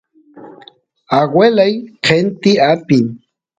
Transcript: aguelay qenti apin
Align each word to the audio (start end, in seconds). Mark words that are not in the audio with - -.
aguelay 1.19 1.73
qenti 2.05 2.51
apin 2.71 3.05